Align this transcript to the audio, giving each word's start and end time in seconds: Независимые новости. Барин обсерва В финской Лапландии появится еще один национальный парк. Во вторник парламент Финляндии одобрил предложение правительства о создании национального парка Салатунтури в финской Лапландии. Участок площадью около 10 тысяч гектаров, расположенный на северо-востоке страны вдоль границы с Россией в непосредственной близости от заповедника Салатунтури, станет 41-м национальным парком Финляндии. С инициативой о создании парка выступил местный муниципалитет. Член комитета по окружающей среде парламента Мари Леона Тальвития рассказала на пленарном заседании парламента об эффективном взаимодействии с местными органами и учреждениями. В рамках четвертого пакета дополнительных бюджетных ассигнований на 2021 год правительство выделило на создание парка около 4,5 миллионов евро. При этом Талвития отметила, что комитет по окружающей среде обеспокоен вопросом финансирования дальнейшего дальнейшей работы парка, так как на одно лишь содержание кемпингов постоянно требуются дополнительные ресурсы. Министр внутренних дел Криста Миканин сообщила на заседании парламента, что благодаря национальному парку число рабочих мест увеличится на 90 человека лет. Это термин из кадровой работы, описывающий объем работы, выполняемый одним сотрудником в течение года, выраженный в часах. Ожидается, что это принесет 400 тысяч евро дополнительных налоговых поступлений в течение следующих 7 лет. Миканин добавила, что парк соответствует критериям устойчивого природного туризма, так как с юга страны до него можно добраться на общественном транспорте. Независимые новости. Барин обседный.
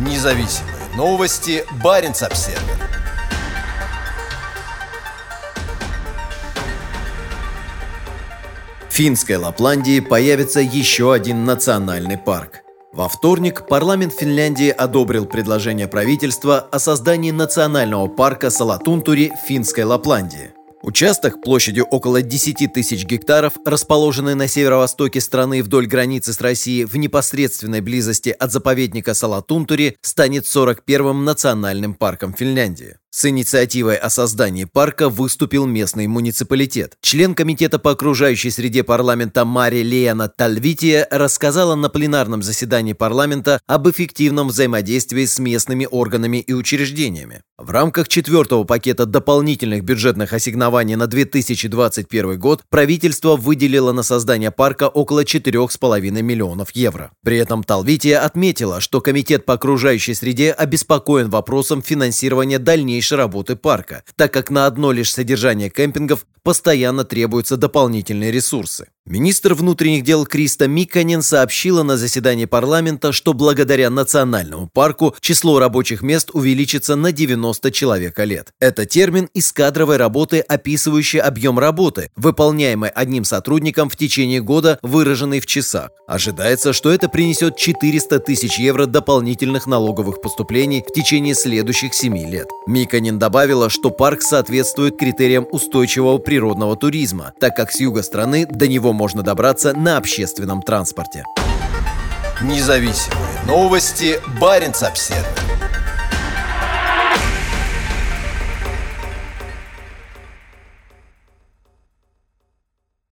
Независимые 0.00 0.76
новости. 0.96 1.62
Барин 1.84 2.12
обсерва 2.12 2.58
В 8.88 8.92
финской 8.92 9.36
Лапландии 9.36 10.00
появится 10.00 10.60
еще 10.60 11.12
один 11.12 11.44
национальный 11.44 12.16
парк. 12.16 12.62
Во 12.94 13.08
вторник 13.08 13.66
парламент 13.68 14.14
Финляндии 14.14 14.70
одобрил 14.70 15.26
предложение 15.26 15.86
правительства 15.86 16.58
о 16.58 16.78
создании 16.78 17.30
национального 17.30 18.08
парка 18.08 18.48
Салатунтури 18.48 19.30
в 19.30 19.46
финской 19.46 19.84
Лапландии. 19.84 20.52
Участок 20.82 21.42
площадью 21.42 21.84
около 21.84 22.22
10 22.22 22.72
тысяч 22.72 23.04
гектаров, 23.04 23.54
расположенный 23.66 24.34
на 24.34 24.48
северо-востоке 24.48 25.20
страны 25.20 25.62
вдоль 25.62 25.86
границы 25.86 26.32
с 26.32 26.40
Россией 26.40 26.86
в 26.86 26.96
непосредственной 26.96 27.82
близости 27.82 28.30
от 28.30 28.50
заповедника 28.50 29.12
Салатунтури, 29.12 29.96
станет 30.00 30.44
41-м 30.44 31.24
национальным 31.24 31.92
парком 31.92 32.32
Финляндии. 32.32 32.99
С 33.12 33.24
инициативой 33.24 33.96
о 33.96 34.08
создании 34.08 34.66
парка 34.66 35.08
выступил 35.08 35.66
местный 35.66 36.06
муниципалитет. 36.06 36.96
Член 37.00 37.34
комитета 37.34 37.80
по 37.80 37.90
окружающей 37.90 38.50
среде 38.50 38.84
парламента 38.84 39.44
Мари 39.44 39.82
Леона 39.82 40.28
Тальвития 40.28 41.08
рассказала 41.10 41.74
на 41.74 41.88
пленарном 41.88 42.40
заседании 42.44 42.92
парламента 42.92 43.60
об 43.66 43.88
эффективном 43.88 44.46
взаимодействии 44.46 45.24
с 45.24 45.40
местными 45.40 45.88
органами 45.90 46.36
и 46.36 46.52
учреждениями. 46.52 47.42
В 47.58 47.70
рамках 47.72 48.06
четвертого 48.06 48.62
пакета 48.62 49.06
дополнительных 49.06 49.82
бюджетных 49.82 50.32
ассигнований 50.32 50.94
на 50.94 51.08
2021 51.08 52.38
год 52.38 52.62
правительство 52.70 53.34
выделило 53.34 53.90
на 53.90 54.04
создание 54.04 54.52
парка 54.52 54.88
около 54.88 55.24
4,5 55.24 56.22
миллионов 56.22 56.70
евро. 56.76 57.10
При 57.24 57.38
этом 57.38 57.64
Талвития 57.64 58.24
отметила, 58.24 58.80
что 58.80 59.00
комитет 59.00 59.44
по 59.44 59.54
окружающей 59.54 60.14
среде 60.14 60.52
обеспокоен 60.52 61.28
вопросом 61.28 61.82
финансирования 61.82 62.60
дальнейшего 62.60 62.99
дальнейшей 63.00 63.16
работы 63.16 63.56
парка, 63.56 64.02
так 64.16 64.32
как 64.32 64.50
на 64.50 64.66
одно 64.66 64.92
лишь 64.92 65.12
содержание 65.12 65.70
кемпингов 65.70 66.26
постоянно 66.42 67.04
требуются 67.04 67.56
дополнительные 67.56 68.30
ресурсы. 68.30 68.88
Министр 69.06 69.54
внутренних 69.54 70.04
дел 70.04 70.26
Криста 70.26 70.68
Миканин 70.68 71.22
сообщила 71.22 71.82
на 71.82 71.96
заседании 71.96 72.44
парламента, 72.44 73.12
что 73.12 73.32
благодаря 73.32 73.88
национальному 73.88 74.68
парку 74.68 75.16
число 75.20 75.58
рабочих 75.58 76.02
мест 76.02 76.30
увеличится 76.34 76.96
на 76.96 77.10
90 77.10 77.72
человека 77.72 78.24
лет. 78.24 78.52
Это 78.60 78.84
термин 78.84 79.30
из 79.32 79.52
кадровой 79.52 79.96
работы, 79.96 80.40
описывающий 80.40 81.18
объем 81.18 81.58
работы, 81.58 82.10
выполняемый 82.14 82.90
одним 82.90 83.24
сотрудником 83.24 83.88
в 83.88 83.96
течение 83.96 84.42
года, 84.42 84.78
выраженный 84.82 85.40
в 85.40 85.46
часах. 85.46 85.90
Ожидается, 86.06 86.74
что 86.74 86.90
это 86.90 87.08
принесет 87.08 87.56
400 87.56 88.18
тысяч 88.18 88.58
евро 88.58 88.84
дополнительных 88.84 89.66
налоговых 89.66 90.20
поступлений 90.20 90.84
в 90.86 90.92
течение 90.92 91.34
следующих 91.34 91.94
7 91.94 92.18
лет. 92.30 92.48
Миканин 92.66 93.18
добавила, 93.18 93.70
что 93.70 93.90
парк 93.90 94.20
соответствует 94.20 94.98
критериям 94.98 95.46
устойчивого 95.50 96.18
природного 96.18 96.76
туризма, 96.76 97.32
так 97.40 97.56
как 97.56 97.72
с 97.72 97.80
юга 97.80 98.02
страны 98.02 98.46
до 98.46 98.68
него 98.68 98.89
можно 98.92 99.22
добраться 99.22 99.72
на 99.72 99.96
общественном 99.96 100.62
транспорте. 100.62 101.24
Независимые 102.42 103.40
новости. 103.46 104.20
Барин 104.40 104.72
обседный. 104.80 105.59